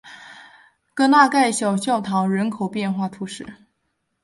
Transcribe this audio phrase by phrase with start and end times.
[0.95, 3.45] 戈纳盖小教堂人口变化图示